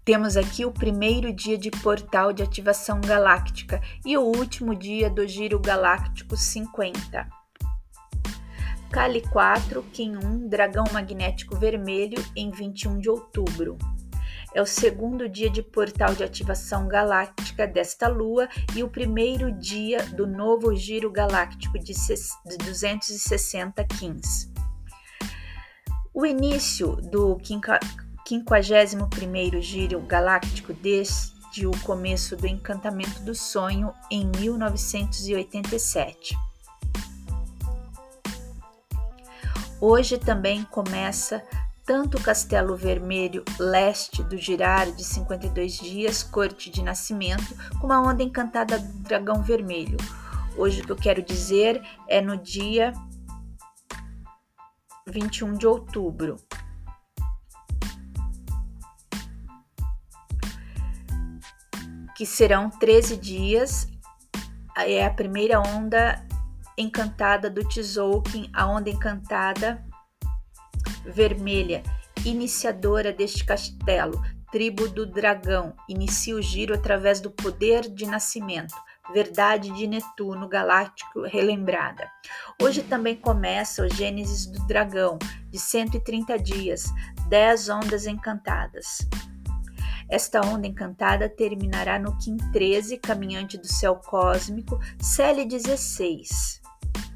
Temos 0.05 0.37
aqui 0.37 0.65
o 0.65 0.73
primeiro 0.73 1.33
dia 1.33 1.57
de 1.57 1.71
portal 1.71 2.33
de 2.33 2.43
ativação 2.43 3.01
galáctica 3.01 3.81
e 4.05 4.19
o 4.19 4.23
último 4.23 4.75
dia 4.75 5.09
do 5.09 5.25
giro 5.25 5.61
galáctico 5.61 6.37
50. 6.37 7.29
Kali 8.91 9.23
4, 9.29 9.81
Kim 9.93 10.17
1, 10.17 10.49
Dragão 10.49 10.85
Magnético 10.93 11.55
Vermelho, 11.55 12.21
em 12.35 12.51
21 12.51 12.99
de 12.99 13.09
outubro. 13.09 13.79
É 14.59 14.61
o 14.61 14.67
segundo 14.67 15.29
dia 15.29 15.49
de 15.49 15.63
portal 15.63 16.17
de 16.17 16.25
ativação 16.25 16.89
galáctica 16.89 17.65
desta 17.65 18.09
lua 18.09 18.49
e 18.75 18.83
o 18.83 18.89
primeiro 18.89 19.53
dia 19.53 20.03
do 20.07 20.27
novo 20.27 20.75
giro 20.75 21.13
galáctico 21.13 21.79
de 21.79 21.95
260 22.65 23.85
Kins. 23.85 24.51
O 26.13 26.27
início 26.27 26.97
do 26.97 27.37
51º 27.37 29.61
giro 29.61 30.01
galáctico 30.01 30.73
desde 30.73 31.65
o 31.65 31.71
começo 31.85 32.35
do 32.35 32.49
encantamento 32.49 33.23
do 33.23 33.37
sonho 33.37 33.95
em 34.11 34.29
1987. 34.41 36.37
Hoje 39.81 40.19
também 40.19 40.65
começa 40.65 41.45
tanto 41.89 42.19
o 42.19 42.23
Castelo 42.23 42.77
Vermelho, 42.77 43.43
leste 43.59 44.23
do 44.23 44.37
girar 44.37 44.93
de 44.93 45.03
52 45.03 45.79
dias, 45.79 46.23
corte 46.23 46.69
de 46.69 46.83
nascimento, 46.83 47.57
como 47.81 47.95
a 47.95 48.03
onda 48.03 48.23
encantada 48.23 48.79
do 48.79 48.99
Dragão 48.99 49.43
Vermelho. 49.43 49.97
Hoje 50.55 50.83
o 50.83 50.85
que 50.85 50.93
eu 50.93 50.97
quero 50.97 51.23
dizer 51.23 51.83
é 52.07 52.21
no 52.21 52.37
dia 52.37 52.93
21 55.07 55.55
de 55.55 55.67
outubro. 55.67 56.37
Que 62.15 62.27
serão 62.27 62.69
13 62.69 63.17
dias, 63.17 63.89
é 64.77 65.07
a 65.07 65.11
primeira 65.11 65.59
onda 65.59 66.23
encantada 66.77 67.49
do 67.49 67.67
Tzolk'in, 67.67 68.51
a 68.53 68.67
onda 68.67 68.91
encantada 68.91 69.88
vermelha 71.05 71.83
iniciadora 72.25 73.13
deste 73.13 73.45
castelo, 73.45 74.21
tribo 74.51 74.89
do 74.89 75.07
dragão, 75.07 75.75
inicia 75.89 76.35
o 76.35 76.43
giro 76.43 76.75
através 76.75 77.21
do 77.21 77.31
poder 77.31 77.83
de 77.89 78.07
nascimento, 78.07 78.75
verdade 79.13 79.71
de 79.71 79.87
Netuno 79.87 80.49
galáctico 80.49 81.23
relembrada. 81.23 82.11
Hoje 82.61 82.83
também 82.83 83.17
começa 83.17 83.85
o 83.85 83.89
Gênesis 83.89 84.47
do 84.47 84.67
dragão, 84.67 85.19
de 85.51 85.59
130 85.59 86.39
dias, 86.39 86.85
10 87.29 87.69
ondas 87.69 88.07
encantadas. 88.07 88.99
Esta 90.11 90.41
onda 90.41 90.67
encantada 90.67 91.29
terminará 91.29 91.99
no 91.99 92.17
Kim 92.17 92.39
13, 92.53 92.97
caminhante 92.97 93.59
do 93.59 93.67
céu 93.67 93.97
cósmico, 93.97 94.79
Cele 94.99 95.45
16, 95.45 96.63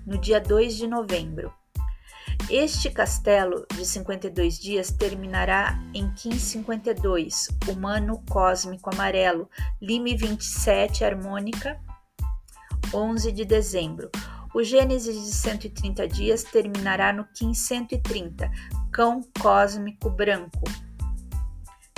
no 0.07 0.19
dia 0.19 0.39
2 0.39 0.77
de 0.77 0.87
novembro. 0.87 1.53
Este 2.51 2.91
castelo 2.91 3.65
de 3.75 3.85
52 3.85 4.59
dias 4.59 4.91
terminará 4.91 5.79
em 5.95 6.13
Kim 6.13 6.33
52, 6.33 7.49
humano 7.69 8.23
cósmico 8.29 8.91
amarelo, 8.93 9.49
Lime 9.81 10.17
27, 10.17 11.05
harmônica, 11.05 11.81
11 12.93 13.33
de 13.33 13.45
dezembro. 13.45 14.11
O 14.55 14.63
Gênesis 14.63 15.15
de 15.15 15.33
130 15.33 16.07
dias 16.09 16.43
terminará 16.43 17.13
no 17.13 17.25
Kim 17.33 17.55
130, 17.55 18.51
cão 18.93 19.23
cósmico 19.41 20.11
branco, 20.11 20.63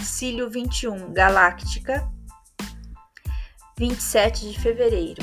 Cílio 0.00 0.48
21, 0.48 1.12
Galáctica, 1.12 2.08
27 3.76 4.52
de 4.52 4.60
fevereiro. 4.60 5.22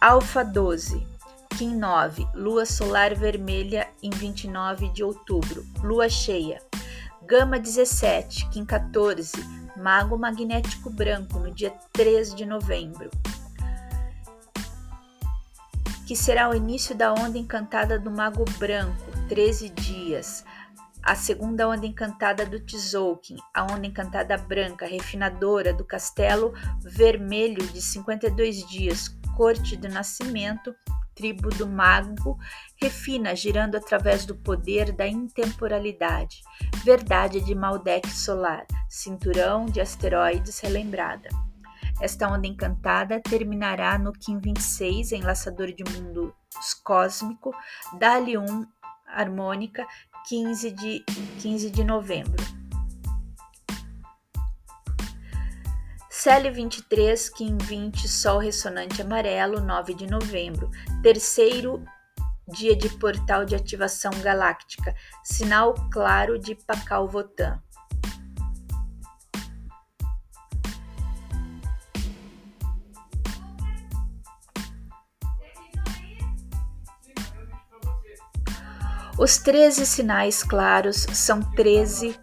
Alfa 0.00 0.42
12, 0.42 1.13
Kim 1.58 1.76
9, 1.76 2.26
Lua 2.34 2.66
solar 2.66 3.14
vermelha 3.14 3.88
em 4.02 4.10
29 4.10 4.88
de 4.88 5.04
outubro, 5.04 5.64
Lua 5.82 6.08
cheia. 6.08 6.60
Gama 7.22 7.58
17, 7.58 8.48
Kim 8.50 8.64
14, 8.64 9.32
Mago 9.76 10.18
magnético 10.18 10.90
branco 10.90 11.38
no 11.38 11.50
dia 11.50 11.72
3 11.92 12.34
de 12.34 12.44
novembro. 12.44 13.08
Que 16.06 16.16
será 16.16 16.50
o 16.50 16.54
início 16.54 16.94
da 16.94 17.14
onda 17.14 17.38
encantada 17.38 17.98
do 17.98 18.10
Mago 18.10 18.44
Branco, 18.58 19.10
13 19.28 19.68
dias 19.70 20.44
a 21.04 21.14
segunda 21.14 21.68
onda 21.68 21.86
encantada 21.86 22.46
do 22.46 22.58
Tzolk'in, 22.58 23.36
a 23.52 23.64
onda 23.64 23.86
encantada 23.86 24.38
branca, 24.38 24.86
refinadora 24.86 25.70
do 25.70 25.84
castelo 25.84 26.54
vermelho 26.80 27.62
de 27.66 27.82
52 27.82 28.66
dias, 28.66 29.08
corte 29.36 29.76
do 29.76 29.86
nascimento, 29.86 30.74
tribo 31.14 31.48
do 31.50 31.66
mago, 31.66 32.38
refina 32.76 33.34
girando 33.34 33.76
através 33.76 34.24
do 34.26 34.34
poder 34.34 34.92
da 34.92 35.06
intemporalidade, 35.06 36.42
verdade 36.84 37.40
de 37.40 37.54
Maldek 37.54 38.08
solar, 38.08 38.66
cinturão 38.88 39.66
de 39.66 39.80
asteroides 39.80 40.60
relembrada. 40.60 41.28
Esta 42.00 42.28
onda 42.28 42.46
encantada 42.46 43.20
terminará 43.20 43.96
no 43.98 44.12
Kim 44.12 44.38
26, 44.38 45.12
enlaçador 45.12 45.72
de 45.72 45.84
mundos 45.84 46.32
cósmico, 46.82 47.54
Dali 47.98 48.36
1 48.36 48.66
harmônica 49.06 49.86
15 50.28 50.70
de, 50.72 51.04
15 51.40 51.70
de 51.70 51.84
novembro. 51.84 52.63
Célio 56.24 56.54
23, 56.54 57.28
Kim 57.28 57.58
20, 57.58 58.08
Sol 58.08 58.38
ressonante 58.38 59.02
amarelo, 59.02 59.60
9 59.60 59.92
de 59.92 60.06
novembro. 60.06 60.70
Terceiro 61.02 61.84
dia 62.48 62.74
de 62.74 62.88
portal 62.88 63.44
de 63.44 63.54
ativação 63.54 64.10
galáctica, 64.22 64.94
sinal 65.22 65.74
claro 65.92 66.38
de 66.38 66.54
Pacal 66.54 67.06
Votan. 67.06 67.62
Os 79.18 79.36
13 79.36 79.84
sinais 79.84 80.42
claros 80.42 81.06
são 81.12 81.42
13 81.52 82.18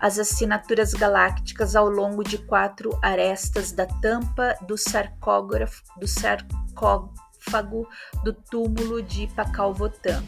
as 0.00 0.18
assinaturas 0.18 0.94
galácticas 0.94 1.76
ao 1.76 1.88
longo 1.88 2.24
de 2.24 2.38
quatro 2.38 2.98
arestas 3.02 3.70
da 3.70 3.86
tampa 3.86 4.56
do 4.66 4.78
sarcógrafo 4.78 5.82
do 5.98 6.08
sarcófago 6.08 7.86
do 8.24 8.32
túmulo 8.32 9.02
de 9.02 9.26
Pacalvotan. 9.28 10.24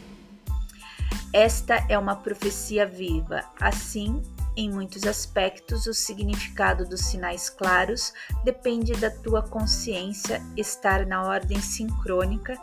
Esta 1.33 1.83
é 1.89 1.97
uma 1.97 2.15
profecia 2.15 2.85
viva. 2.85 3.43
Assim, 3.59 4.21
em 4.55 4.69
muitos 4.69 5.03
aspectos, 5.07 5.87
o 5.87 5.93
significado 5.93 6.85
dos 6.85 7.01
sinais 7.01 7.49
claros 7.49 8.13
depende 8.43 8.93
da 8.93 9.09
tua 9.09 9.41
consciência 9.41 10.39
estar 10.55 11.07
na 11.07 11.23
ordem 11.23 11.59
sincrônica 11.59 12.55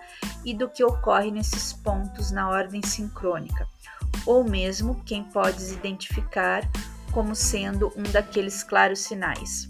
e 0.44 0.54
do 0.54 0.68
que 0.68 0.84
ocorre 0.84 1.32
nesses 1.32 1.72
pontos 1.72 2.30
na 2.30 2.48
ordem 2.48 2.80
sincrônica, 2.80 3.66
ou 4.24 4.44
mesmo 4.44 5.02
quem 5.04 5.24
podes 5.24 5.72
identificar 5.72 6.62
como 7.10 7.34
sendo 7.34 7.92
um 7.96 8.02
daqueles 8.02 8.62
claros 8.62 9.00
sinais. 9.00 9.68